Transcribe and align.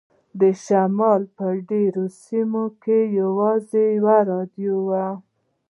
د 0.39 0.41
شمال 0.63 1.21
په 1.37 1.47
ډیرو 1.69 2.05
سیمو 2.23 2.65
کې 2.83 2.99
یوازې 3.21 3.83
یوه 3.97 4.17
راډیو 4.31 4.75
وي 4.89 5.07